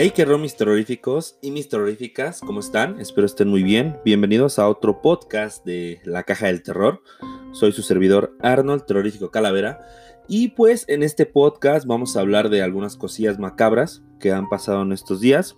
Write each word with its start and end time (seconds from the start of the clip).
Hey, 0.00 0.12
qué 0.14 0.24
mis 0.24 0.54
terroríficos 0.54 1.40
y 1.42 1.50
mis 1.50 1.68
terroríficas, 1.68 2.38
¿cómo 2.38 2.60
están? 2.60 3.00
Espero 3.00 3.26
estén 3.26 3.48
muy 3.48 3.64
bien. 3.64 3.98
Bienvenidos 4.04 4.60
a 4.60 4.68
otro 4.68 5.02
podcast 5.02 5.64
de 5.66 6.00
La 6.04 6.22
Caja 6.22 6.46
del 6.46 6.62
Terror. 6.62 7.02
Soy 7.50 7.72
su 7.72 7.82
servidor 7.82 8.32
Arnold, 8.40 8.86
terrorífico 8.86 9.32
Calavera. 9.32 9.80
Y 10.28 10.50
pues 10.50 10.84
en 10.86 11.02
este 11.02 11.26
podcast 11.26 11.84
vamos 11.84 12.16
a 12.16 12.20
hablar 12.20 12.48
de 12.48 12.62
algunas 12.62 12.96
cosillas 12.96 13.40
macabras 13.40 14.04
que 14.20 14.30
han 14.30 14.48
pasado 14.48 14.82
en 14.82 14.92
estos 14.92 15.20
días. 15.20 15.56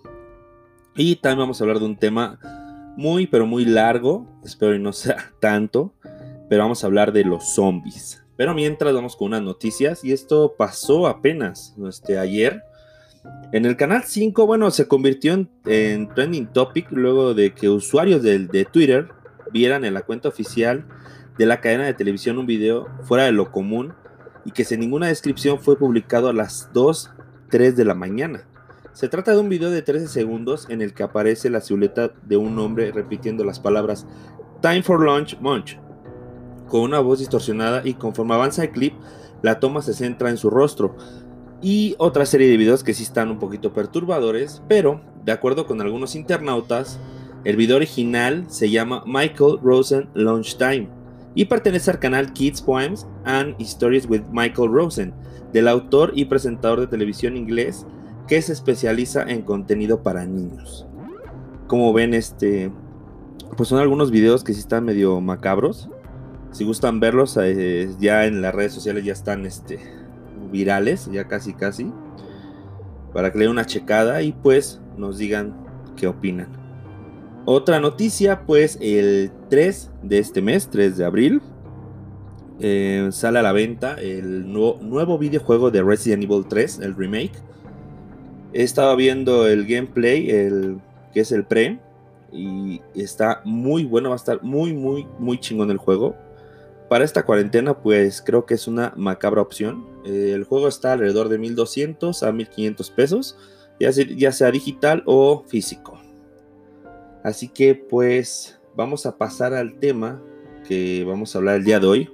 Y 0.95 1.17
también 1.17 1.41
vamos 1.41 1.61
a 1.61 1.63
hablar 1.63 1.77
de 1.77 1.85
un 1.85 1.97
tema 1.99 2.39
muy, 2.97 3.27
pero 3.27 3.45
muy 3.45 3.63
largo. 3.63 4.25
Espero 4.43 4.71
que 4.71 4.79
no 4.79 4.91
sea 4.91 5.35
tanto. 5.39 5.93
Pero 6.49 6.63
vamos 6.63 6.83
a 6.83 6.87
hablar 6.87 7.13
de 7.13 7.25
los 7.25 7.53
zombies. 7.53 8.25
Pero 8.37 8.55
mientras 8.55 8.91
vamos 8.91 9.15
con 9.15 9.27
unas 9.27 9.43
noticias. 9.43 10.03
Y 10.03 10.13
esto 10.13 10.55
pasó 10.57 11.05
apenas 11.05 11.75
este, 11.87 12.17
ayer 12.17 12.63
en 13.51 13.65
el 13.65 13.75
canal 13.75 14.03
5, 14.05 14.45
bueno, 14.45 14.71
se 14.71 14.87
convirtió 14.87 15.33
en, 15.65 16.09
trending 16.15 16.47
topic 16.47 16.91
luego 16.91 17.33
de 17.33 17.53
que 17.53 17.69
usuarios 17.69 18.23
de, 18.23 18.47
de, 18.47 18.65
Twitter 18.65 19.09
vieran 19.51 19.83
en 19.83 19.93
la 19.93 20.01
cuenta 20.01 20.29
oficial 20.29 20.85
de 21.37 21.45
la 21.45 21.59
cadena 21.59 21.85
de 21.85 21.93
televisión 21.93 22.37
un 22.37 22.45
video 22.45 22.87
fuera 23.03 23.25
de 23.25 23.31
lo 23.31 23.51
común 23.51 23.93
y 24.45 24.51
que 24.51 24.63
sin 24.63 24.79
ninguna 24.79 25.07
descripción 25.07 25.59
fue 25.59 25.77
publicado 25.77 26.29
a 26.29 26.33
las 26.33 26.69
2, 26.73 27.11
3 27.49 27.75
de 27.75 27.85
la 27.85 27.93
mañana. 27.93 28.45
Se 28.93 29.07
trata 29.07 29.31
de 29.33 29.39
un 29.39 29.49
video 29.49 29.69
de 29.69 29.81
13 29.81 30.07
segundos 30.07 30.67
en 30.69 30.81
el 30.81 30.93
que 30.93 31.03
aparece 31.03 31.49
la 31.49 31.61
silueta 31.61 32.11
de 32.23 32.37
un 32.37 32.57
hombre 32.59 32.91
repitiendo 32.91 33.43
las 33.43 33.59
palabras 33.59 34.05
Time 34.61 34.83
for 34.83 35.01
Lunch, 35.01 35.37
Munch, 35.39 35.79
con 36.67 36.81
una 36.81 36.99
voz 36.99 37.19
distorsionada 37.19 37.81
y 37.83 37.95
conforme 37.95 38.33
avanza 38.33 38.63
el 38.63 38.71
clip, 38.71 38.93
la 39.41 39.59
toma 39.59 39.81
se 39.81 39.93
centra 39.93 40.29
en 40.29 40.37
su 40.37 40.49
rostro 40.49 40.95
y 41.61 41.95
otra 41.99 42.25
serie 42.25 42.47
de 42.49 42.57
videos 42.57 42.83
que 42.83 42.93
sí 42.93 43.03
están 43.03 43.29
un 43.29 43.39
poquito 43.39 43.73
perturbadores, 43.73 44.61
pero 44.67 45.01
de 45.23 45.31
acuerdo 45.31 45.67
con 45.67 45.79
algunos 45.81 46.15
internautas, 46.15 46.99
el 47.43 47.55
video 47.55 47.75
original 47.75 48.45
se 48.47 48.69
llama 48.69 49.03
Michael 49.05 49.59
Rosen 49.61 50.09
Lunchtime 50.13 50.89
y 51.35 51.45
pertenece 51.45 51.91
al 51.91 51.99
canal 51.99 52.33
Kids 52.33 52.61
Poems 52.61 53.07
and 53.23 53.55
Stories 53.59 54.07
with 54.09 54.23
Michael 54.31 54.71
Rosen, 54.71 55.13
del 55.53 55.67
autor 55.67 56.11
y 56.15 56.25
presentador 56.25 56.79
de 56.79 56.87
televisión 56.87 57.37
inglés 57.37 57.85
que 58.27 58.41
se 58.41 58.53
especializa 58.53 59.23
en 59.23 59.41
contenido 59.41 60.03
para 60.03 60.25
niños. 60.25 60.87
Como 61.67 61.93
ven, 61.93 62.13
este, 62.13 62.71
pues 63.55 63.69
son 63.69 63.79
algunos 63.79 64.11
videos 64.11 64.43
que 64.43 64.53
sí 64.53 64.59
están 64.59 64.85
medio 64.85 65.19
macabros. 65.21 65.89
Si 66.51 66.65
gustan 66.65 66.99
verlos, 66.99 67.37
eh, 67.41 67.89
ya 67.99 68.25
en 68.25 68.41
las 68.41 68.53
redes 68.53 68.73
sociales 68.73 69.05
ya 69.05 69.13
están 69.13 69.45
este, 69.45 69.79
virales, 70.51 71.09
ya 71.11 71.27
casi 71.27 71.53
casi, 71.53 71.91
para 73.13 73.31
que 73.31 73.39
le 73.39 73.45
den 73.45 73.51
una 73.51 73.65
checada 73.65 74.21
y 74.21 74.31
pues 74.31 74.79
nos 74.97 75.17
digan 75.17 75.55
qué 75.95 76.07
opinan. 76.07 76.47
Otra 77.45 77.79
noticia, 77.79 78.45
pues 78.45 78.77
el 78.81 79.31
3 79.49 79.91
de 80.03 80.19
este 80.19 80.41
mes, 80.41 80.69
3 80.69 80.97
de 80.97 81.05
abril, 81.05 81.41
eh, 82.59 83.09
sale 83.11 83.39
a 83.39 83.41
la 83.41 83.51
venta 83.51 83.95
el 83.95 84.51
nuevo, 84.51 85.17
videojuego 85.17 85.71
de 85.71 85.81
Resident 85.81 86.23
Evil 86.23 86.45
3, 86.47 86.79
el 86.79 86.95
remake. 86.95 87.33
Estaba 88.53 88.95
viendo 88.95 89.47
el 89.47 89.65
gameplay, 89.65 90.29
el, 90.29 90.79
que 91.13 91.21
es 91.21 91.31
el 91.31 91.45
pre, 91.45 91.79
y 92.31 92.81
está 92.93 93.41
muy 93.43 93.85
bueno, 93.85 94.09
va 94.09 94.15
a 94.15 94.17
estar 94.17 94.43
muy, 94.43 94.73
muy, 94.73 95.07
muy 95.17 95.39
chingón 95.39 95.71
el 95.71 95.77
juego 95.77 96.15
para 96.91 97.05
esta 97.05 97.23
cuarentena, 97.23 97.77
pues 97.77 98.21
creo 98.21 98.45
que 98.45 98.53
es 98.53 98.67
una 98.67 98.93
macabra 98.97 99.41
opción. 99.41 99.87
Eh, 100.03 100.33
el 100.35 100.43
juego 100.43 100.67
está 100.67 100.91
alrededor 100.91 101.29
de 101.29 101.37
1200 101.37 102.21
a 102.21 102.33
1500 102.33 102.89
pesos, 102.91 103.37
ya 103.79 103.93
sea, 103.93 104.05
ya 104.05 104.33
sea 104.33 104.51
digital 104.51 105.01
o 105.05 105.45
físico. 105.47 105.97
Así 107.23 107.47
que 107.47 107.75
pues 107.75 108.59
vamos 108.75 109.05
a 109.05 109.17
pasar 109.17 109.53
al 109.53 109.79
tema 109.79 110.21
que 110.67 111.05
vamos 111.05 111.33
a 111.33 111.37
hablar 111.37 111.55
el 111.55 111.63
día 111.63 111.79
de 111.79 111.87
hoy. 111.87 112.09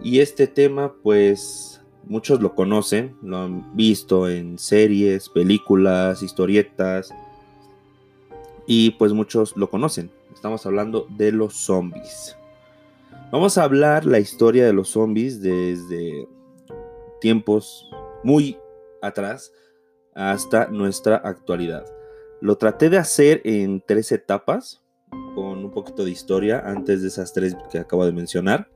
Y 0.00 0.20
este 0.20 0.46
tema 0.46 0.94
pues 1.02 1.80
muchos 2.04 2.40
lo 2.40 2.54
conocen, 2.54 3.16
lo 3.20 3.38
han 3.38 3.74
visto 3.74 4.28
en 4.28 4.60
series, 4.60 5.28
películas, 5.28 6.22
historietas. 6.22 7.12
Y 8.64 8.90
pues 8.92 9.12
muchos 9.12 9.56
lo 9.56 9.68
conocen. 9.68 10.08
Estamos 10.32 10.66
hablando 10.66 11.08
de 11.16 11.32
los 11.32 11.54
zombies. 11.54 12.38
Vamos 13.30 13.58
a 13.58 13.64
hablar 13.64 14.06
la 14.06 14.20
historia 14.20 14.64
de 14.64 14.72
los 14.72 14.88
zombies 14.88 15.42
desde 15.42 16.26
tiempos 17.20 17.86
muy 18.24 18.56
atrás 19.02 19.52
hasta 20.14 20.68
nuestra 20.68 21.16
actualidad. 21.16 21.84
Lo 22.40 22.56
traté 22.56 22.88
de 22.88 22.96
hacer 22.96 23.42
en 23.44 23.82
tres 23.86 24.12
etapas, 24.12 24.82
con 25.34 25.62
un 25.62 25.70
poquito 25.70 26.06
de 26.06 26.10
historia 26.10 26.62
antes 26.64 27.02
de 27.02 27.08
esas 27.08 27.34
tres 27.34 27.54
que 27.70 27.78
acabo 27.78 28.06
de 28.06 28.12
mencionar. 28.12 28.70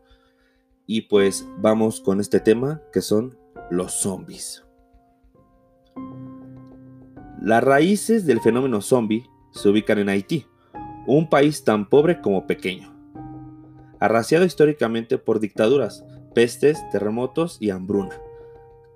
Y 0.86 1.02
pues 1.02 1.48
vamos 1.56 2.02
con 2.02 2.20
este 2.20 2.38
tema 2.38 2.82
que 2.92 3.00
son 3.00 3.38
los 3.70 3.92
zombies. 3.92 4.66
Las 7.40 7.64
raíces 7.64 8.26
del 8.26 8.42
fenómeno 8.42 8.82
zombie 8.82 9.24
se 9.52 9.70
ubican 9.70 9.98
en 9.98 10.10
Haití, 10.10 10.44
un 11.06 11.30
país 11.30 11.64
tan 11.64 11.88
pobre 11.88 12.20
como 12.20 12.46
pequeño 12.46 12.91
arraciado 14.02 14.44
históricamente 14.44 15.16
por 15.16 15.38
dictaduras, 15.38 16.04
pestes, 16.34 16.76
terremotos 16.90 17.56
y 17.60 17.70
hambruna. 17.70 18.18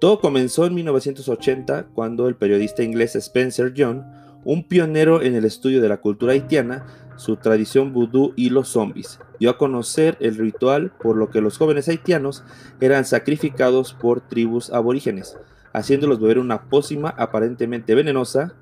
Todo 0.00 0.18
comenzó 0.18 0.66
en 0.66 0.74
1980 0.74 1.86
cuando 1.94 2.26
el 2.26 2.34
periodista 2.34 2.82
inglés 2.82 3.14
Spencer 3.14 3.72
John, 3.76 4.04
un 4.44 4.66
pionero 4.66 5.22
en 5.22 5.36
el 5.36 5.44
estudio 5.44 5.80
de 5.80 5.88
la 5.88 5.98
cultura 5.98 6.32
haitiana, 6.32 6.86
su 7.14 7.36
tradición 7.36 7.92
vudú 7.92 8.32
y 8.34 8.50
los 8.50 8.70
zombies, 8.70 9.20
dio 9.38 9.50
a 9.50 9.58
conocer 9.58 10.16
el 10.18 10.36
ritual 10.36 10.90
por 11.00 11.16
lo 11.16 11.30
que 11.30 11.40
los 11.40 11.56
jóvenes 11.56 11.88
haitianos 11.88 12.42
eran 12.80 13.04
sacrificados 13.04 13.94
por 13.94 14.22
tribus 14.22 14.70
aborígenes, 14.70 15.38
haciéndolos 15.72 16.20
beber 16.20 16.40
una 16.40 16.64
pócima 16.64 17.10
aparentemente 17.16 17.94
venenosa 17.94 18.56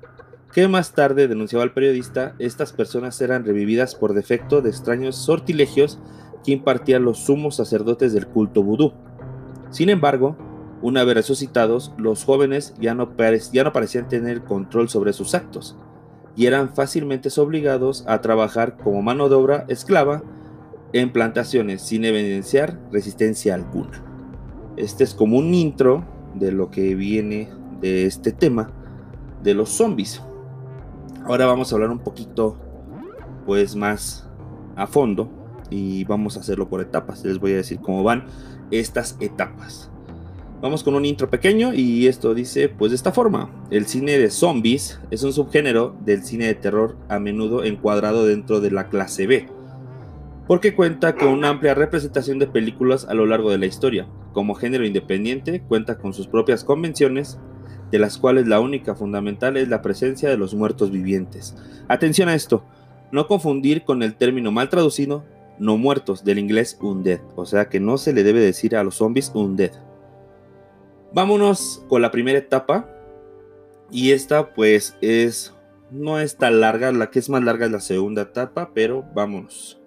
que 0.55 0.69
más 0.69 0.93
tarde 0.93 1.27
denunciaba 1.27 1.63
al 1.63 1.73
periodista, 1.73 2.33
estas 2.39 2.71
personas 2.71 3.19
eran 3.19 3.43
revividas 3.43 3.93
por 3.93 4.13
defecto 4.13 4.61
de 4.61 4.69
extraños 4.69 5.17
sortilegios 5.17 5.99
que 6.45 6.51
impartían 6.51 7.03
los 7.03 7.19
sumos 7.19 7.55
sacerdotes 7.55 8.13
del 8.13 8.27
culto 8.27 8.61
vudú. 8.61 8.93
Sin 9.71 9.89
embargo, 9.89 10.37
una 10.81 11.03
vez 11.03 11.15
resucitados, 11.15 11.91
los 11.97 12.23
jóvenes 12.23 12.75
ya 12.79 12.93
no, 12.93 13.09
ya 13.51 13.63
no 13.63 13.73
parecían 13.73 14.07
tener 14.07 14.43
control 14.43 14.87
sobre 14.89 15.13
sus 15.13 15.33
actos 15.33 15.75
y 16.35 16.45
eran 16.45 16.75
fácilmente 16.75 17.29
obligados 17.39 18.03
a 18.07 18.21
trabajar 18.21 18.77
como 18.77 19.01
mano 19.01 19.29
de 19.29 19.35
obra 19.35 19.65
esclava 19.67 20.21
en 20.93 21.11
plantaciones 21.11 21.81
sin 21.81 22.05
evidenciar 22.05 22.79
resistencia 22.91 23.55
alguna. 23.55 24.03
Este 24.77 25.03
es 25.03 25.13
como 25.13 25.37
un 25.37 25.53
intro 25.53 26.05
de 26.35 26.51
lo 26.51 26.69
que 26.69 26.95
viene 26.95 27.49
de 27.79 28.05
este 28.05 28.31
tema 28.31 28.71
de 29.43 29.53
los 29.53 29.69
zombies. 29.69 30.21
Ahora 31.25 31.45
vamos 31.45 31.71
a 31.71 31.75
hablar 31.75 31.89
un 31.89 31.99
poquito 31.99 32.57
pues 33.45 33.75
más 33.75 34.29
a 34.75 34.87
fondo 34.87 35.44
y 35.69 36.03
vamos 36.05 36.37
a 36.37 36.41
hacerlo 36.41 36.69
por 36.69 36.81
etapas. 36.81 37.23
Les 37.23 37.39
voy 37.39 37.53
a 37.53 37.57
decir 37.57 37.79
cómo 37.79 38.03
van 38.03 38.25
estas 38.71 39.17
etapas. 39.19 39.89
Vamos 40.61 40.83
con 40.83 40.95
un 40.95 41.05
intro 41.05 41.29
pequeño 41.29 41.73
y 41.73 42.07
esto 42.07 42.33
dice 42.33 42.69
pues 42.69 42.91
de 42.91 42.95
esta 42.95 43.11
forma. 43.11 43.49
El 43.69 43.85
cine 43.85 44.17
de 44.17 44.31
zombies 44.31 44.99
es 45.11 45.23
un 45.23 45.33
subgénero 45.33 45.95
del 46.05 46.23
cine 46.23 46.47
de 46.47 46.55
terror 46.55 46.95
a 47.09 47.19
menudo 47.19 47.63
encuadrado 47.63 48.25
dentro 48.25 48.61
de 48.61 48.71
la 48.71 48.87
clase 48.87 49.27
B, 49.27 49.47
porque 50.47 50.73
cuenta 50.73 51.15
con 51.15 51.27
una 51.27 51.49
amplia 51.49 51.75
representación 51.75 52.39
de 52.39 52.47
películas 52.47 53.05
a 53.05 53.13
lo 53.13 53.25
largo 53.25 53.51
de 53.51 53.57
la 53.57 53.65
historia. 53.65 54.07
Como 54.33 54.55
género 54.55 54.85
independiente 54.85 55.61
cuenta 55.61 55.97
con 55.97 56.13
sus 56.13 56.27
propias 56.27 56.63
convenciones, 56.63 57.37
de 57.91 57.99
las 57.99 58.17
cuales 58.17 58.47
la 58.47 58.59
única 58.59 58.95
fundamental 58.95 59.57
es 59.57 59.67
la 59.67 59.81
presencia 59.81 60.29
de 60.29 60.37
los 60.37 60.55
muertos 60.55 60.89
vivientes. 60.89 61.55
Atención 61.87 62.29
a 62.29 62.33
esto, 62.33 62.63
no 63.11 63.27
confundir 63.27 63.83
con 63.83 64.01
el 64.01 64.15
término 64.15 64.51
mal 64.51 64.69
traducido 64.69 65.23
no 65.59 65.77
muertos, 65.77 66.23
del 66.23 66.39
inglés 66.39 66.77
undead, 66.81 67.21
o 67.35 67.45
sea 67.45 67.69
que 67.69 67.79
no 67.79 67.97
se 67.97 68.13
le 68.13 68.23
debe 68.23 68.39
decir 68.39 68.75
a 68.75 68.83
los 68.83 68.95
zombies 68.95 69.31
undead. 69.33 69.71
Vámonos 71.13 71.83
con 71.87 72.01
la 72.01 72.11
primera 72.11 72.37
etapa, 72.37 72.89
y 73.91 74.11
esta 74.11 74.53
pues 74.53 74.97
es, 75.01 75.53
no 75.91 76.19
es 76.19 76.37
tan 76.37 76.59
larga, 76.59 76.91
la 76.91 77.11
que 77.11 77.19
es 77.19 77.29
más 77.29 77.43
larga 77.43 77.65
es 77.65 77.71
la 77.71 77.79
segunda 77.79 78.23
etapa, 78.23 78.71
pero 78.73 79.05
vámonos. 79.13 79.79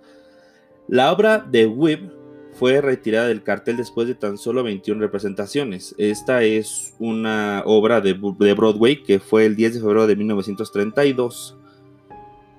La 0.87 1.13
obra 1.13 1.39
de 1.39 1.67
Webb 1.67 2.13
fue 2.55 2.81
retirada 2.81 3.29
del 3.29 3.43
cartel 3.43 3.77
después 3.77 4.09
de 4.09 4.15
tan 4.15 4.39
solo 4.39 4.63
21 4.65 5.01
representaciones. 5.01 5.95
Esta 5.99 6.43
es 6.43 6.95
una 6.99 7.63
obra 7.67 8.01
de, 8.01 8.15
de 8.39 8.55
Broadway 8.55 9.03
que 9.03 9.21
fue 9.21 9.47
el 9.47 9.55
10 9.55 9.75
de 9.75 9.81
febrero 9.81 10.07
de 10.07 10.17
1932 10.17 11.57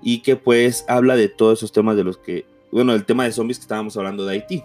y 0.02 0.22
que 0.22 0.36
pues 0.36 0.86
habla 0.88 1.16
de 1.16 1.28
todos 1.28 1.60
esos 1.60 1.72
temas 1.72 1.98
de 1.98 2.04
los 2.04 2.18
que 2.18 2.46
bueno, 2.72 2.94
el 2.94 3.06
tema 3.06 3.24
de 3.24 3.32
zombies 3.32 3.58
que 3.58 3.64
estábamos 3.64 3.98
hablando 3.98 4.26
de 4.26 4.34
Haití. 4.34 4.64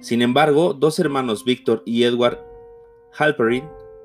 Sin 0.00 0.22
embargo, 0.22 0.74
dos 0.74 0.98
hermanos, 0.98 1.44
Victor 1.44 1.82
y 1.86 2.02
Edward 2.02 2.38
Halperin, 3.16 3.64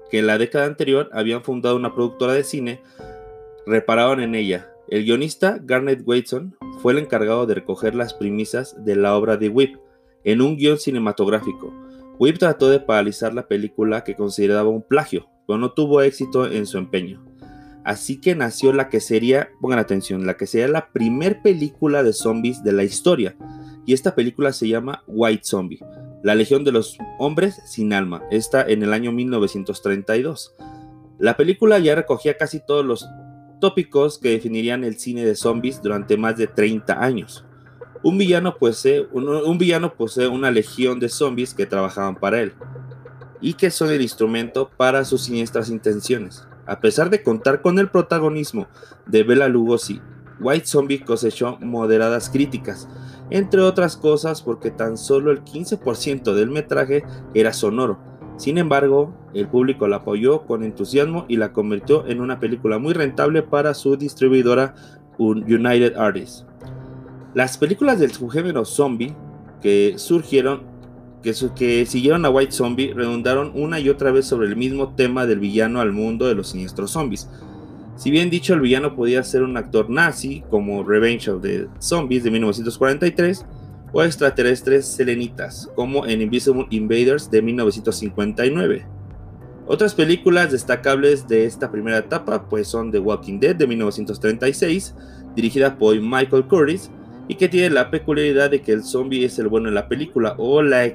que 0.10 0.20
en 0.20 0.28
la 0.28 0.38
década 0.38 0.66
anterior 0.66 1.10
habían 1.12 1.44
fundado 1.44 1.76
una 1.76 1.94
productora 1.94 2.34
de 2.34 2.44
cine, 2.44 2.82
repararon 3.66 4.22
en 4.22 4.36
ella. 4.36 4.72
El 4.88 5.04
guionista 5.04 5.60
Garnet 5.62 6.02
Watson 6.06 6.56
fue 6.82 6.94
el 6.94 7.00
encargado 7.00 7.46
de 7.46 7.56
recoger 7.56 7.96
las 7.96 8.14
premisas 8.14 8.86
de 8.86 8.96
la 8.96 9.16
obra 9.16 9.38
de 9.38 9.50
Whip 9.50 9.76
en 10.24 10.42
un 10.42 10.56
guion 10.56 10.78
cinematográfico. 10.78 11.74
Whip 12.20 12.38
trató 12.38 12.70
de 12.70 12.80
paralizar 12.80 13.34
la 13.34 13.48
película 13.48 14.04
que 14.04 14.16
consideraba 14.16 14.70
un 14.70 14.82
plagio, 14.82 15.28
pero 15.46 15.60
no 15.60 15.72
tuvo 15.72 16.02
éxito 16.02 16.46
en 16.46 16.66
su 16.66 16.78
empeño. 16.78 17.27
Así 17.88 18.20
que 18.20 18.36
nació 18.36 18.74
la 18.74 18.90
que 18.90 19.00
sería, 19.00 19.50
pongan 19.62 19.80
atención, 19.80 20.28
la 20.28 20.36
que 20.36 20.46
sería 20.46 20.68
la 20.68 20.92
primer 20.92 21.42
película 21.42 22.04
de 22.04 22.12
zombies 22.12 22.62
de 22.62 22.74
la 22.74 22.84
historia. 22.84 23.38
Y 23.86 23.94
esta 23.94 24.14
película 24.14 24.52
se 24.52 24.68
llama 24.68 25.06
White 25.08 25.44
Zombie, 25.46 25.80
la 26.22 26.36
Legión 26.36 26.66
de 26.66 26.74
los 26.74 26.98
Hombres 27.18 27.62
sin 27.66 27.94
Alma. 27.94 28.24
Está 28.30 28.62
en 28.68 28.84
el 28.84 28.92
año 28.92 29.14
1932. 29.14 30.54
La 31.18 31.38
película 31.38 31.80
ya 31.80 31.96
recogía 31.96 32.36
casi 32.36 32.60
todos 32.60 32.84
los 32.84 33.08
tópicos 33.62 34.20
que 34.20 34.32
definirían 34.32 34.84
el 34.84 35.00
cine 35.00 35.24
de 35.24 35.38
zombies 35.38 35.82
durante 35.82 36.18
más 36.18 36.36
de 36.36 36.48
30 36.48 37.02
años. 37.02 37.46
Un 38.04 38.18
villano, 38.18 38.58
posee, 38.58 39.08
un 39.14 39.58
villano 39.58 39.94
posee 39.94 40.28
una 40.28 40.52
legión 40.52 41.00
de 41.00 41.08
zombies 41.08 41.54
que 41.54 41.66
trabajaban 41.66 42.18
para 42.18 42.42
él 42.42 42.52
y 43.40 43.54
que 43.54 43.72
son 43.72 43.92
el 43.92 44.02
instrumento 44.02 44.70
para 44.76 45.06
sus 45.06 45.22
siniestras 45.22 45.70
intenciones. 45.70 46.46
A 46.68 46.80
pesar 46.82 47.10
de 47.10 47.24
contar 47.24 47.62
con 47.62 47.80
el 47.80 47.90
protagonismo 47.90 48.68
de 49.06 49.24
Bela 49.24 49.48
Lugosi, 49.48 50.02
White 50.40 50.68
Zombie 50.68 51.04
cosechó 51.04 51.58
moderadas 51.62 52.30
críticas, 52.30 52.88
entre 53.30 53.62
otras 53.62 53.98
cosas 53.98 54.42
porque 54.42 54.70
tan 54.70 54.98
solo 54.98 55.32
el 55.32 55.44
15% 55.44 56.34
del 56.34 56.52
metraje 56.52 57.04
era 57.34 57.54
sonoro. 57.54 58.00
Sin 58.38 58.58
embargo, 58.60 59.16
el 59.34 59.48
público 59.48 59.88
la 59.88 59.98
apoyó 59.98 60.46
con 60.46 60.64
entusiasmo 60.64 61.26
y 61.28 61.38
la 61.38 61.54
convirtió 61.54 62.06
en 62.08 62.22
una 62.22 62.40
película 62.40 62.78
muy 62.78 62.94
rentable 62.94 63.42
para 63.42 63.74
su 63.74 63.98
distribuidora 63.98 64.76
United 65.18 65.96
Artists. 65.96 66.46
Las 67.34 67.58
películas 67.58 68.00
del 68.00 68.12
subgénero 68.12 68.64
zombie 68.64 69.16
que 69.62 69.96
surgieron 69.98 70.77
que, 71.22 71.86
siguieron 71.86 72.26
a 72.26 72.30
White 72.30 72.52
Zombie 72.52 72.94
redundaron 72.94 73.52
una 73.56 73.80
y 73.80 73.90
otra 73.90 74.12
vez 74.12 74.26
sobre 74.26 74.48
el 74.48 74.56
mismo 74.56 74.96
tema 74.96 75.26
del 75.26 75.40
villano 75.40 75.82
al 75.82 75.92
mundo 75.92 76.28
de 76.28 76.36
los 76.36 76.50
siniestros 76.50 76.92
zombies. 76.92 77.30
Si 77.96 78.12
bien 78.12 78.30
dicho, 78.30 78.54
el 78.54 78.62
villano 78.62 78.96
podía 78.96 79.24
ser 79.24 79.44
un 79.44 79.58
actor 79.58 79.90
nazi, 79.90 80.44
como 80.50 80.84
Revenge 80.84 81.30
of 81.30 81.42
the 81.42 81.68
Zombies 81.80 82.24
de 82.24 82.32
1943, 82.32 83.46
o 83.92 84.04
extraterrestres 84.04 84.86
selenitas, 84.86 85.70
como 85.76 86.06
en 86.06 86.22
Invisible 86.22 86.68
Invaders 86.70 87.32
de 87.32 87.42
1959. 87.42 88.86
Otras 89.66 89.96
películas 89.96 90.52
destacables 90.52 91.28
de 91.28 91.46
esta 91.46 91.72
primera 91.72 91.98
etapa 91.98 92.48
pues 92.48 92.68
son 92.68 92.92
The 92.92 93.00
Walking 93.00 93.40
Dead 93.40 93.56
de 93.56 93.68
1936, 93.68 94.94
dirigida 95.36 95.78
por 95.78 96.00
Michael 96.00 96.46
Curtis, 96.46 96.90
y 97.28 97.36
que 97.36 97.50
tiene 97.50 97.70
la 97.70 97.92
peculiaridad 97.92 98.50
de 98.50 98.62
que 98.62 98.72
el 98.72 98.84
zombie 98.84 99.26
es 99.26 99.38
el 99.40 99.48
bueno 99.48 99.68
en 99.68 99.76
la 99.76 99.88
película 99.88 100.36
o 100.38 100.62
la, 100.62 100.86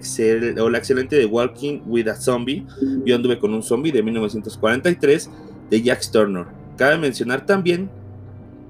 o 0.60 0.70
la 0.70 0.78
excelente 0.78 1.16
de 1.16 1.26
Walking 1.26 1.82
with 1.86 2.08
a 2.08 2.14
Zombie, 2.14 2.66
yo 3.04 3.14
anduve 3.14 3.38
con 3.38 3.52
un 3.52 3.62
zombie 3.62 3.92
de 3.92 4.02
1943 4.02 5.30
de 5.70 5.82
Jack 5.82 6.10
Turner. 6.10 6.46
Cabe 6.76 6.98
mencionar 6.98 7.44
también 7.44 7.90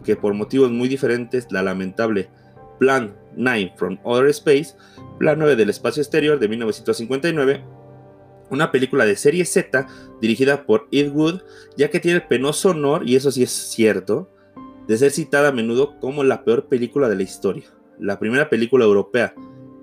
que 0.05 0.17
por 0.17 0.35
motivos 0.35 0.70
muy 0.70 0.88
diferentes 0.88 1.47
la 1.50 1.62
lamentable 1.62 2.29
Plan 2.81 3.14
9 3.37 3.75
from 3.76 3.99
Outer 4.05 4.31
Space, 4.31 4.75
Plan 5.19 5.38
9 5.38 5.55
del 5.55 5.70
espacio 5.70 6.03
exterior 6.03 6.41
de 6.41 6.49
1959, 6.49 7.62
una 8.50 8.73
película 8.73 9.06
de 9.06 9.17
serie 9.17 9.44
Z 9.44 9.87
dirigida 10.20 10.67
por 10.67 10.88
Ed 10.91 11.12
Wood, 11.12 11.43
ya 11.76 11.91
que 11.91 12.00
tiene 12.00 12.17
el 12.17 12.26
penoso 12.26 12.70
honor, 12.70 13.08
y 13.08 13.15
eso 13.15 13.31
sí 13.31 13.44
es 13.44 13.50
cierto, 13.50 14.31
de 14.93 14.99
ser 14.99 15.11
citada 15.11 15.49
a 15.49 15.53
menudo 15.53 15.99
como 16.00 16.23
la 16.23 16.44
peor 16.44 16.67
película 16.67 17.09
de 17.09 17.17
la 17.17 17.23
historia. 17.23 17.65
La 17.99 18.19
primera 18.19 18.50
película 18.50 18.85
europea 18.85 19.35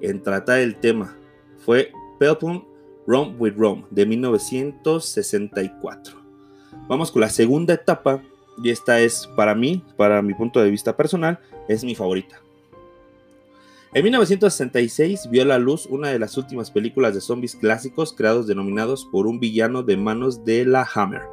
en 0.02 0.22
tratar 0.22 0.60
el 0.60 0.76
tema 0.76 1.18
fue 1.58 1.92
Pelton 2.20 2.64
Rome 3.08 3.36
with 3.40 3.56
Rome 3.58 3.86
de 3.90 4.06
1964. 4.06 6.16
Vamos 6.88 7.12
con 7.12 7.22
la 7.22 7.30
segunda 7.30 7.74
etapa 7.74 8.22
y 8.64 8.70
esta 8.70 9.00
es 9.00 9.28
para 9.36 9.56
mí, 9.56 9.84
para 9.98 10.22
mi 10.22 10.36
punto 10.36 10.62
de 10.62 10.70
vista 10.70 10.96
personal, 10.96 11.40
es 11.68 11.84
mi 11.84 11.96
favorita. 11.96 12.40
En 13.96 14.04
1966 14.04 15.28
vio 15.32 15.42
a 15.42 15.46
la 15.46 15.58
luz 15.58 15.88
una 15.88 16.10
de 16.10 16.20
las 16.20 16.38
últimas 16.38 16.70
películas 16.70 17.16
de 17.16 17.22
zombies 17.22 17.56
clásicos 17.56 18.14
creados 18.14 18.46
denominados 18.46 19.10
por 19.12 19.26
un 19.26 19.40
villano 19.40 19.82
de 19.82 19.98
manos 19.98 20.46
de 20.46 20.66
la 20.66 20.88
Hammer. 20.94 21.24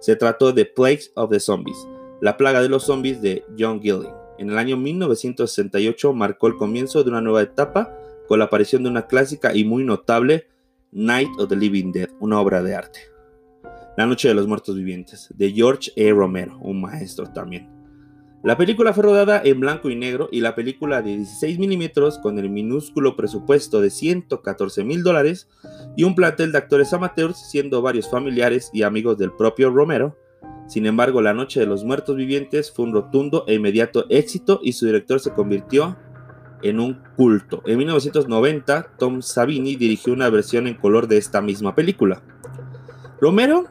Se 0.00 0.16
trató 0.16 0.52
de 0.52 0.64
Plagues 0.64 1.12
of 1.16 1.28
the 1.28 1.38
Zombies, 1.38 1.86
la 2.20 2.36
plaga 2.36 2.60
de 2.60 2.68
los 2.68 2.84
zombies 2.84 3.22
de 3.22 3.44
John 3.58 3.80
Gilling. 3.80 4.14
En 4.38 4.50
el 4.50 4.58
año 4.58 4.76
1968 4.76 6.12
marcó 6.12 6.46
el 6.46 6.56
comienzo 6.56 7.02
de 7.02 7.10
una 7.10 7.20
nueva 7.20 7.42
etapa 7.42 7.94
con 8.28 8.38
la 8.38 8.46
aparición 8.46 8.82
de 8.82 8.90
una 8.90 9.06
clásica 9.06 9.54
y 9.54 9.64
muy 9.64 9.84
notable 9.84 10.46
Night 10.92 11.30
of 11.38 11.48
the 11.48 11.56
Living 11.56 11.92
Dead, 11.92 12.10
una 12.20 12.40
obra 12.40 12.62
de 12.62 12.74
arte. 12.74 13.00
La 13.96 14.06
Noche 14.06 14.28
de 14.28 14.34
los 14.34 14.46
Muertos 14.46 14.76
Vivientes, 14.76 15.28
de 15.36 15.52
George 15.52 15.92
E. 15.96 16.10
Romero, 16.12 16.58
un 16.60 16.80
maestro 16.80 17.26
también. 17.26 17.68
La 18.42 18.56
película 18.56 18.94
fue 18.94 19.04
rodada 19.04 19.42
en 19.44 19.60
blanco 19.60 19.90
y 19.90 19.96
negro 19.96 20.30
y 20.32 20.40
la 20.40 20.54
película 20.54 21.02
de 21.02 21.16
16 21.16 21.58
milímetros 21.58 22.18
con 22.18 22.38
el 22.38 22.48
minúsculo 22.48 23.14
presupuesto 23.14 23.82
de 23.82 23.90
114 23.90 24.82
mil 24.84 25.02
dólares 25.02 25.46
y 25.94 26.04
un 26.04 26.14
plantel 26.14 26.50
de 26.50 26.58
actores 26.58 26.94
amateurs 26.94 27.36
siendo 27.50 27.82
varios 27.82 28.10
familiares 28.10 28.70
y 28.72 28.82
amigos 28.82 29.18
del 29.18 29.32
propio 29.32 29.70
Romero 29.70 30.16
sin 30.70 30.86
embargo, 30.86 31.20
La 31.20 31.34
Noche 31.34 31.58
de 31.58 31.66
los 31.66 31.82
Muertos 31.82 32.14
Vivientes 32.14 32.70
fue 32.70 32.84
un 32.84 32.92
rotundo 32.92 33.42
e 33.48 33.54
inmediato 33.54 34.06
éxito 34.08 34.60
y 34.62 34.74
su 34.74 34.86
director 34.86 35.18
se 35.18 35.32
convirtió 35.32 35.96
en 36.62 36.78
un 36.78 37.02
culto. 37.16 37.60
En 37.66 37.78
1990, 37.78 38.92
Tom 38.96 39.20
Savini 39.20 39.74
dirigió 39.74 40.12
una 40.12 40.30
versión 40.30 40.68
en 40.68 40.74
color 40.74 41.08
de 41.08 41.16
esta 41.16 41.40
misma 41.40 41.74
película. 41.74 42.22
Romero, 43.20 43.64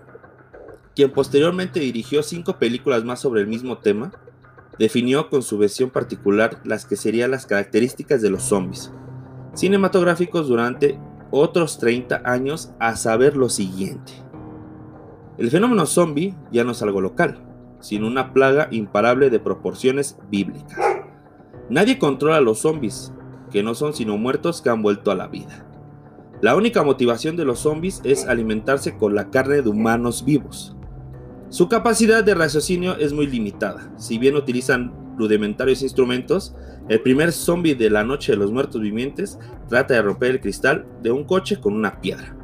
quien 0.94 1.13
posteriormente 1.13 1.80
dirigió 1.80 2.22
cinco 2.22 2.60
películas 2.60 3.06
más 3.06 3.22
sobre 3.22 3.40
el 3.40 3.48
mismo 3.48 3.78
tema, 3.78 4.12
definió 4.78 5.30
con 5.30 5.42
su 5.42 5.57
versión 5.57 5.92
particular 5.92 6.60
las 6.66 6.84
que 6.84 6.98
serían 6.98 7.31
las 7.31 7.46
características 7.46 8.22
de 8.22 8.30
los 8.30 8.44
zombies 8.44 8.92
cinematográficos 9.54 10.50
durante 10.50 11.00
otros 11.31 11.77
30 11.79 12.24
años 12.25 12.72
a 12.77 12.96
saber 12.96 13.38
lo 13.38 13.48
siguiente. 13.48 14.28
El 15.39 15.50
fenómeno 15.50 15.86
zombie 15.86 16.36
ya 16.51 16.65
no 16.65 16.74
es 16.74 16.81
algo 16.81 17.00
local, 17.00 17.39
sino 17.79 18.08
una 18.08 18.34
plaga 18.34 18.67
imparable 18.72 19.29
de 19.29 19.39
proporciones 19.39 20.17
bíblicas. 20.29 20.77
Nadie 21.69 21.98
controla 21.98 22.36
a 22.38 22.41
los 22.41 22.60
zombies, 22.60 23.13
que 23.50 23.63
no 23.63 23.74
son 23.74 23.93
sino 23.93 24.17
muertos 24.17 24.62
que 24.62 24.69
han 24.69 24.81
vuelto 24.81 25.12
a 25.12 25.15
la 25.15 25.27
vida. 25.27 25.65
La 26.41 26.58
única 26.58 26.84
motivación 26.84 27.38
de 27.38 27.46
los 27.46 27.60
zombies 27.60 28.01
es 28.03 28.27
alimentarse 28.27 28.98
con 28.98 29.15
la 29.15 29.29
carne 29.29 29.62
de 29.62 29.69
humanos 29.69 30.25
vivos. 30.25 30.75
Su 31.48 31.69
capacidad 31.69 32.22
de 32.22 32.36
raciocinio 32.36 32.98
es 32.98 33.13
muy 33.13 33.25
limitada. 33.25 33.93
Si 33.96 34.17
bien 34.17 34.36
utilizan 34.36 34.93
rudimentarios 35.17 35.84
instrumentos, 35.84 36.53
el 36.89 37.00
primer 37.00 37.31
zombie 37.31 37.75
de 37.75 37.89
la 37.89 38.03
noche 38.03 38.34
de 38.34 38.38
los 38.38 38.51
muertos 38.51 38.81
vivientes 38.81 39.39
trata 39.69 39.93
de 39.93 40.01
romper 40.01 40.31
el 40.31 40.41
cristal 40.41 40.86
de 41.01 41.12
un 41.12 41.24
coche 41.24 41.62
con 41.62 41.75
una 41.75 42.01
piedra. 42.01 42.36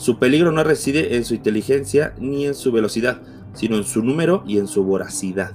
Su 0.00 0.18
peligro 0.18 0.50
no 0.50 0.64
reside 0.64 1.16
en 1.16 1.26
su 1.26 1.34
inteligencia 1.34 2.14
ni 2.18 2.46
en 2.46 2.54
su 2.54 2.72
velocidad, 2.72 3.20
sino 3.52 3.76
en 3.76 3.84
su 3.84 4.02
número 4.02 4.42
y 4.46 4.56
en 4.56 4.66
su 4.66 4.82
voracidad. 4.82 5.52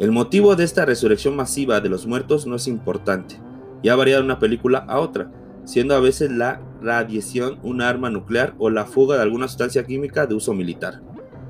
El 0.00 0.10
motivo 0.10 0.56
de 0.56 0.64
esta 0.64 0.84
resurrección 0.84 1.36
masiva 1.36 1.80
de 1.80 1.88
los 1.88 2.04
muertos 2.04 2.48
no 2.48 2.56
es 2.56 2.66
importante, 2.66 3.36
y 3.80 3.90
ha 3.90 3.94
variado 3.94 4.22
de 4.22 4.24
una 4.24 4.40
película 4.40 4.78
a 4.88 4.98
otra, 4.98 5.30
siendo 5.64 5.94
a 5.94 6.00
veces 6.00 6.32
la 6.32 6.60
radiación 6.82 7.60
un 7.62 7.80
arma 7.80 8.10
nuclear 8.10 8.54
o 8.58 8.70
la 8.70 8.86
fuga 8.86 9.14
de 9.14 9.22
alguna 9.22 9.46
sustancia 9.46 9.86
química 9.86 10.26
de 10.26 10.34
uso 10.34 10.52
militar, 10.52 11.00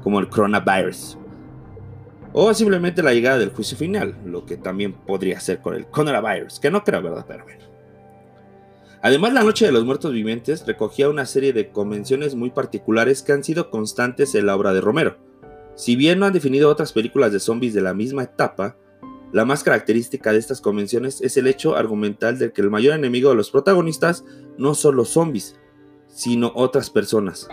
como 0.02 0.20
el 0.20 0.28
coronavirus. 0.28 1.16
O 2.34 2.52
simplemente 2.52 3.02
la 3.02 3.14
llegada 3.14 3.38
del 3.38 3.48
juicio 3.48 3.78
final, 3.78 4.14
lo 4.26 4.44
que 4.44 4.58
también 4.58 4.92
podría 4.92 5.40
ser 5.40 5.62
con 5.62 5.74
el 5.74 5.86
coronavirus, 5.86 6.60
que 6.60 6.70
no 6.70 6.84
creo, 6.84 7.00
¿verdad? 7.00 7.24
Pero 7.26 7.44
bueno. 7.44 7.77
Además, 9.00 9.32
la 9.32 9.44
Noche 9.44 9.64
de 9.64 9.72
los 9.72 9.84
Muertos 9.84 10.12
Vivientes 10.12 10.66
recogía 10.66 11.08
una 11.08 11.24
serie 11.24 11.52
de 11.52 11.70
convenciones 11.70 12.34
muy 12.34 12.50
particulares 12.50 13.22
que 13.22 13.32
han 13.32 13.44
sido 13.44 13.70
constantes 13.70 14.34
en 14.34 14.46
la 14.46 14.56
obra 14.56 14.72
de 14.72 14.80
Romero. 14.80 15.16
Si 15.76 15.94
bien 15.94 16.18
no 16.18 16.26
han 16.26 16.32
definido 16.32 16.68
otras 16.68 16.92
películas 16.92 17.32
de 17.32 17.38
zombies 17.38 17.74
de 17.74 17.80
la 17.80 17.94
misma 17.94 18.24
etapa, 18.24 18.76
la 19.32 19.44
más 19.44 19.62
característica 19.62 20.32
de 20.32 20.38
estas 20.38 20.60
convenciones 20.60 21.20
es 21.20 21.36
el 21.36 21.46
hecho 21.46 21.76
argumental 21.76 22.38
de 22.38 22.52
que 22.52 22.60
el 22.60 22.70
mayor 22.70 22.94
enemigo 22.94 23.30
de 23.30 23.36
los 23.36 23.50
protagonistas 23.50 24.24
no 24.56 24.74
son 24.74 24.96
los 24.96 25.10
zombies, 25.10 25.60
sino 26.08 26.50
otras 26.56 26.90
personas, 26.90 27.48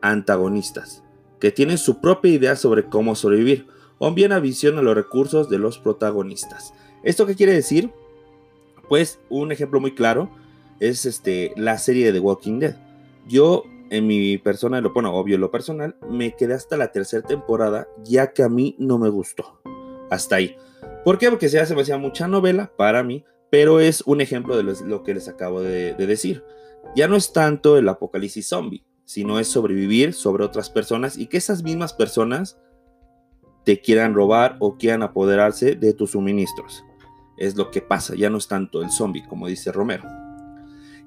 antagonistas, 0.00 1.04
que 1.40 1.50
tienen 1.50 1.76
su 1.76 2.00
propia 2.00 2.32
idea 2.32 2.56
sobre 2.56 2.84
cómo 2.84 3.16
sobrevivir, 3.16 3.66
o 3.98 4.14
bien 4.14 4.32
a 4.32 4.40
los 4.40 4.94
recursos 4.94 5.50
de 5.50 5.58
los 5.58 5.78
protagonistas. 5.78 6.72
¿Esto 7.02 7.26
qué 7.26 7.34
quiere 7.34 7.52
decir? 7.52 7.90
Pues 8.88 9.20
un 9.28 9.52
ejemplo 9.52 9.78
muy 9.78 9.94
claro 9.94 10.30
es 10.80 11.06
este, 11.06 11.52
la 11.56 11.78
serie 11.78 12.06
de 12.06 12.12
The 12.12 12.20
Walking 12.20 12.58
Dead. 12.58 12.76
Yo 13.28 13.64
en 13.90 14.06
mi 14.06 14.38
persona, 14.38 14.80
lo 14.80 14.92
bueno, 14.92 15.12
obvio, 15.14 15.36
lo 15.38 15.50
personal, 15.50 15.96
me 16.08 16.34
quedé 16.34 16.54
hasta 16.54 16.76
la 16.76 16.92
tercera 16.92 17.26
temporada, 17.26 17.88
ya 18.04 18.32
que 18.32 18.42
a 18.42 18.48
mí 18.48 18.76
no 18.78 18.98
me 18.98 19.08
gustó. 19.08 19.60
Hasta 20.10 20.36
ahí. 20.36 20.56
¿Por 21.04 21.18
qué? 21.18 21.28
Porque 21.28 21.48
se 21.48 21.60
hace 21.60 21.78
hacía 21.78 21.98
mucha 21.98 22.28
novela 22.28 22.72
para 22.76 23.02
mí, 23.02 23.24
pero 23.50 23.80
es 23.80 24.02
un 24.06 24.20
ejemplo 24.20 24.56
de 24.56 24.62
lo 24.62 25.02
que 25.02 25.14
les 25.14 25.28
acabo 25.28 25.60
de 25.60 25.94
decir. 25.94 26.44
Ya 26.96 27.08
no 27.08 27.16
es 27.16 27.32
tanto 27.32 27.76
el 27.76 27.88
apocalipsis 27.88 28.48
zombie, 28.48 28.84
sino 29.04 29.38
es 29.38 29.48
sobrevivir 29.48 30.14
sobre 30.14 30.44
otras 30.44 30.70
personas 30.70 31.18
y 31.18 31.26
que 31.26 31.36
esas 31.36 31.62
mismas 31.62 31.92
personas 31.92 32.58
te 33.64 33.80
quieran 33.80 34.14
robar 34.14 34.56
o 34.60 34.76
quieran 34.76 35.02
apoderarse 35.02 35.74
de 35.74 35.92
tus 35.92 36.12
suministros. 36.12 36.84
Es 37.36 37.56
lo 37.56 37.70
que 37.70 37.82
pasa, 37.82 38.14
ya 38.14 38.30
no 38.30 38.38
es 38.38 38.48
tanto 38.48 38.82
el 38.82 38.90
zombie, 38.90 39.26
como 39.26 39.48
dice 39.48 39.72
Romero. 39.72 40.04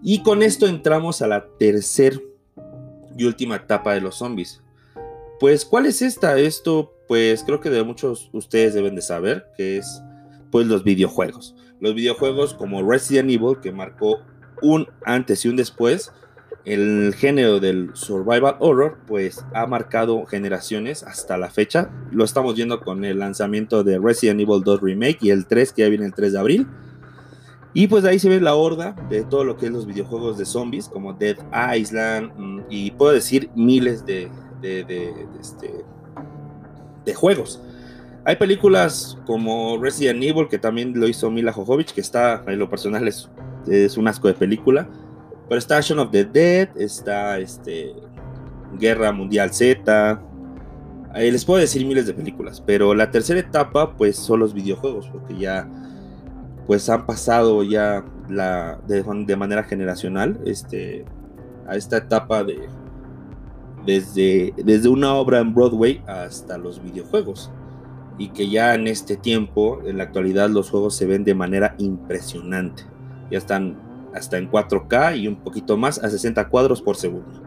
Y 0.03 0.21
con 0.21 0.43
esto 0.43 0.67
entramos 0.67 1.21
a 1.21 1.27
la 1.27 1.47
tercera 1.57 2.17
y 3.17 3.23
última 3.23 3.55
etapa 3.55 3.93
de 3.93 4.01
los 4.01 4.15
zombies. 4.15 4.61
Pues, 5.39 5.63
¿cuál 5.63 5.85
es 5.85 6.01
esta? 6.01 6.37
Esto, 6.37 6.93
pues 7.07 7.43
creo 7.43 7.61
que 7.61 7.69
de 7.69 7.83
muchos 7.83 8.29
ustedes 8.33 8.73
deben 8.73 8.95
de 8.95 9.01
saber, 9.01 9.47
que 9.55 9.77
es 9.77 10.01
pues 10.51 10.67
los 10.67 10.83
videojuegos. 10.83 11.55
Los 11.79 11.95
videojuegos 11.95 12.53
como 12.53 12.83
Resident 12.83 13.29
Evil, 13.29 13.59
que 13.61 13.71
marcó 13.71 14.19
un 14.61 14.87
antes 15.05 15.45
y 15.45 15.49
un 15.49 15.55
después, 15.55 16.11
el 16.65 17.13
género 17.15 17.59
del 17.59 17.91
survival 17.93 18.55
horror 18.59 18.99
pues 19.07 19.43
ha 19.53 19.65
marcado 19.67 20.25
generaciones 20.25 21.03
hasta 21.03 21.37
la 21.37 21.49
fecha. 21.49 21.91
Lo 22.11 22.23
estamos 22.23 22.55
viendo 22.55 22.81
con 22.81 23.03
el 23.03 23.19
lanzamiento 23.19 23.83
de 23.83 23.99
Resident 23.99 24.41
Evil 24.41 24.63
2 24.63 24.81
Remake 24.81 25.17
y 25.21 25.29
el 25.31 25.45
3 25.45 25.73
que 25.73 25.81
ya 25.81 25.89
viene 25.89 26.05
el 26.05 26.13
3 26.13 26.33
de 26.33 26.39
abril. 26.39 26.67
Y 27.73 27.87
pues 27.87 28.05
ahí 28.05 28.19
se 28.19 28.29
ve 28.29 28.39
la 28.39 28.55
horda 28.55 28.95
de 29.09 29.23
todo 29.23 29.43
lo 29.43 29.57
que 29.57 29.65
es 29.65 29.71
los 29.71 29.85
videojuegos 29.85 30.37
de 30.37 30.45
zombies 30.45 30.87
como 30.87 31.13
Dead 31.13 31.37
Island 31.75 32.31
mm, 32.37 32.59
y 32.69 32.91
puedo 32.91 33.13
decir 33.13 33.49
miles 33.55 34.05
de, 34.05 34.29
de, 34.61 35.27
este, 35.39 35.83
de 37.05 37.13
juegos. 37.15 37.61
Hay 38.25 38.35
películas 38.35 39.17
como 39.25 39.77
Resident 39.81 40.23
Evil 40.23 40.47
que 40.47 40.59
también 40.59 40.97
lo 40.97 41.07
hizo 41.07 41.29
Mila 41.31 41.51
Jovovich 41.51 41.93
que 41.93 42.01
está 42.01 42.43
en 42.47 42.59
lo 42.59 42.69
personal 42.69 43.07
es, 43.07 43.29
es 43.67 43.97
un 43.97 44.07
asco 44.07 44.27
de 44.27 44.35
película. 44.35 44.87
Pero 45.49 45.59
está 45.59 45.81
Shaun 45.81 45.99
of 45.99 46.11
the 46.11 46.23
Dead, 46.23 46.69
está 46.77 47.37
este, 47.39 47.93
Guerra 48.79 49.11
Mundial 49.11 49.53
Z. 49.53 50.21
les 51.15 51.45
puedo 51.45 51.59
decir 51.59 51.85
miles 51.85 52.05
de 52.05 52.13
películas, 52.13 52.61
pero 52.65 52.93
la 52.93 53.11
tercera 53.11 53.39
etapa 53.39 53.95
pues 53.95 54.15
son 54.15 54.39
los 54.39 54.53
videojuegos, 54.53 55.07
porque 55.11 55.37
ya 55.37 55.67
pues 56.67 56.89
han 56.89 57.05
pasado 57.05 57.63
ya 57.63 58.05
la, 58.29 58.79
de, 58.87 59.35
manera 59.35 59.63
generacional 59.63 60.39
este, 60.45 61.05
a 61.67 61.75
esta 61.75 61.97
etapa 61.97 62.43
de 62.43 62.69
desde, 63.85 64.53
desde 64.57 64.87
una 64.87 65.13
obra 65.15 65.39
en 65.39 65.53
Broadway 65.53 66.01
hasta 66.07 66.57
los 66.57 66.81
videojuegos 66.81 67.51
y 68.17 68.29
que 68.29 68.49
ya 68.49 68.75
en 68.75 68.87
este 68.87 69.17
tiempo, 69.17 69.81
en 69.85 69.97
la 69.97 70.03
actualidad, 70.05 70.49
los 70.49 70.69
juegos 70.69 70.95
se 70.95 71.05
ven 71.05 71.23
de 71.23 71.33
manera 71.33 71.75
impresionante. 71.79 72.83
Ya 73.31 73.39
están 73.39 73.75
hasta 74.13 74.37
en 74.37 74.49
4K 74.49 75.17
y 75.17 75.27
un 75.27 75.37
poquito 75.37 75.77
más 75.77 76.01
a 76.03 76.09
60 76.09 76.47
cuadros 76.49 76.81
por 76.81 76.95
segundo. 76.95 77.41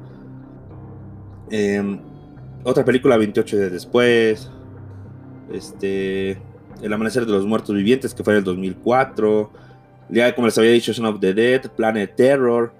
Em, 1.50 2.00
otra 2.64 2.84
película 2.84 3.16
28 3.16 3.56
días 3.56 3.72
después. 3.72 4.50
Este. 5.52 6.42
El 6.82 6.92
Amanecer 6.92 7.26
de 7.26 7.32
los 7.32 7.46
Muertos 7.46 7.74
Vivientes, 7.74 8.14
que 8.14 8.22
fue 8.22 8.34
en 8.34 8.38
el 8.38 8.44
2004. 8.44 9.50
Ya, 10.10 10.34
como 10.34 10.46
les 10.46 10.58
había 10.58 10.70
dicho, 10.70 10.92
Son 10.94 11.06
of 11.06 11.20
the 11.20 11.34
Dead, 11.34 11.70
Planet 11.72 12.14
Terror, 12.14 12.72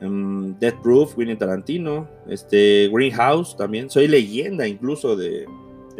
um, 0.00 0.58
Death 0.58 0.82
Proof, 0.82 1.16
Winnie 1.16 1.36
Tarantino, 1.36 2.08
este, 2.28 2.88
Greenhouse 2.92 3.56
también. 3.56 3.90
Soy 3.90 4.08
leyenda 4.08 4.66
incluso 4.66 5.16
de, 5.16 5.46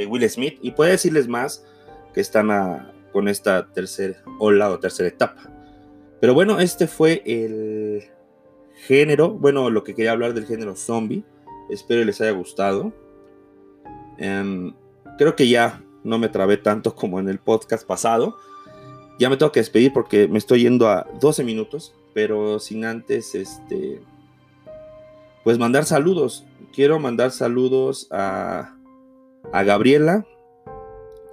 Will 0.09 0.28
Smith. 0.28 0.59
Y 0.62 0.73
puede 0.73 0.92
decirles 0.92 1.28
más 1.28 1.64
que 2.12 2.21
están 2.21 2.92
con 3.12 3.28
esta 3.28 3.66
tercera 3.73 4.23
ola 4.38 4.71
o 4.71 4.78
tercera 4.78 5.09
etapa. 5.09 5.50
Pero 6.21 6.35
bueno, 6.35 6.61
este 6.61 6.87
fue 6.87 7.23
el 7.26 8.04
género, 8.87 9.30
bueno, 9.30 9.71
lo 9.71 9.85
que 9.85 9.94
quería 9.94 10.12
hablar 10.12 10.35
del 10.35 10.47
género 10.47 10.75
zombie. 10.75 11.25
Espero 11.71 12.04
les 12.04 12.21
haya 12.21 12.32
gustado. 12.32 12.92
Em, 14.18 14.73
creo 15.18 15.37
que 15.37 15.49
ya 15.49 15.82
no 16.04 16.18
me 16.18 16.28
trabé 16.28 16.56
tanto 16.56 16.94
como 16.97 17.21
en 17.21 17.28
el 17.28 17.38
podcast 17.38 17.87
pasado. 17.87 18.37
Ya 19.18 19.28
me 19.30 19.37
tengo 19.37 19.52
que 19.52 19.61
despedir 19.61 19.92
porque 19.92 20.26
me 20.28 20.38
estoy 20.38 20.62
yendo 20.62 20.88
a 20.88 21.06
12 21.21 21.44
minutos, 21.44 21.94
pero 22.14 22.59
sin 22.59 22.85
antes, 22.85 23.35
este, 23.35 24.02
pues 25.44 25.59
mandar 25.59 25.85
saludos. 25.85 26.44
Quiero 26.73 26.99
mandar 26.99 27.30
saludos 27.30 28.09
a, 28.11 28.75
a 29.52 29.62
Gabriela, 29.62 30.26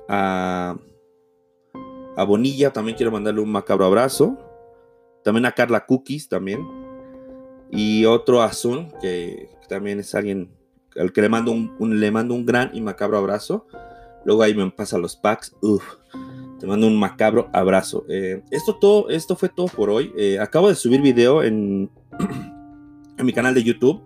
a, 0.08 0.76
a 2.18 2.24
Bonilla, 2.24 2.74
también 2.74 2.98
quiero 2.98 3.12
mandarle 3.12 3.42
un 3.42 3.52
macabro 3.52 3.86
abrazo. 3.86 4.38
También 5.24 5.46
a 5.46 5.54
Carla 5.54 5.86
Cookies 5.86 6.28
también. 6.28 6.68
Y 7.72 8.06
otro 8.06 8.42
Azul, 8.42 8.88
que, 9.02 9.50
también 9.68 10.00
es 10.00 10.16
alguien 10.16 10.52
al 10.98 11.14
que 11.14 11.22
le 11.22 11.30
mando 11.30 11.52
un, 11.52 12.00
le 12.00 12.12
mando 12.12 12.34
un 12.34 12.46
gran 12.46 12.72
y 12.74 12.82
macabro 12.82 13.18
abrazo. 13.18 13.68
Luego 14.26 14.44
ahí 14.44 14.54
me 14.54 14.70
pasa 14.72 14.98
los 14.98 15.16
packs. 15.16 15.56
Uf, 15.62 15.84
te 16.60 16.68
mando 16.68 16.88
un 16.88 16.98
macabro 16.98 17.50
abrazo. 17.54 18.06
Eh, 18.10 18.42
esto, 18.52 18.76
todo, 18.76 19.10
esto 19.10 19.36
fue 19.36 19.50
todo 19.50 19.68
por 19.68 19.90
hoy. 19.90 20.14
Eh, 20.18 20.40
acabo 20.40 20.70
de 20.70 20.76
subir 20.76 21.02
video 21.02 21.44
en, 21.44 21.90
en 23.18 23.26
mi 23.26 23.34
canal 23.34 23.54
de 23.54 23.64
YouTube. 23.64 24.02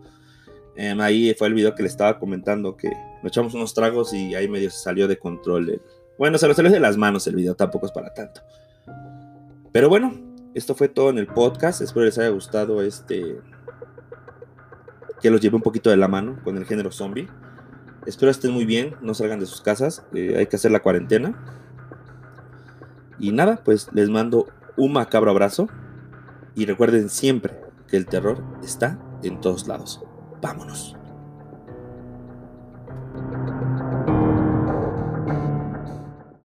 Em, 0.76 1.00
ahí 1.02 1.34
fue 1.38 1.48
el 1.48 1.54
video 1.54 1.76
que 1.76 1.84
le 1.84 1.90
estaba 1.90 2.18
comentando 2.20 2.76
que 2.76 2.90
nos 3.22 3.32
echamos 3.32 3.54
unos 3.54 3.74
tragos 3.74 4.14
y 4.14 4.34
ahí 4.34 4.48
medio 4.48 4.72
se 4.72 4.80
salió 4.80 5.08
de 5.08 5.18
control. 5.18 5.82
bueno, 6.18 6.38
se 6.38 6.48
lo 6.48 6.54
salió 6.54 6.72
de 6.72 6.80
las 6.80 6.98
manos 6.98 7.28
el 7.28 7.36
video, 7.36 7.56
tampoco 7.56 7.86
es 7.86 7.92
para 7.92 8.14
tanto. 8.14 8.42
Pero 9.72 9.90
bueno, 9.90 10.14
esto 10.54 10.76
fue 10.76 10.88
todo 10.88 11.10
en 11.10 11.18
el 11.18 11.28
podcast. 11.28 11.82
Espero 11.82 12.06
les 12.06 12.18
haya 12.18 12.30
gustado 12.30 12.82
este. 12.82 13.38
Que 15.22 15.32
los 15.32 15.42
lleve 15.42 15.56
un 15.56 15.62
poquito 15.62 15.90
de 15.90 15.98
la 15.98 16.08
mano 16.08 16.40
con 16.44 16.58
el 16.58 16.66
género 16.66 16.92
zombie. 16.92 17.28
Espero 18.06 18.32
estén 18.32 18.52
muy 18.52 18.66
bien, 18.66 18.96
no 19.02 19.14
salgan 19.14 19.40
de 19.40 19.46
sus 19.46 19.62
casas. 19.62 20.04
Eh, 20.14 20.36
hay 20.38 20.48
que 20.48 20.56
hacer 20.56 20.72
la 20.72 20.82
cuarentena. 20.82 21.36
Y 23.20 23.32
nada, 23.32 23.62
pues 23.64 23.90
les 23.94 24.10
mando 24.10 24.48
un 24.76 24.94
macabro 24.94 25.32
abrazo. 25.32 25.68
Y 26.56 26.66
recuerden 26.66 27.10
siempre 27.10 27.60
que 27.88 27.98
el 27.98 28.06
terror 28.06 28.44
está 28.64 29.00
en 29.24 29.42
todos 29.42 29.68
lados. 29.68 30.02
Vámonos. 30.42 30.96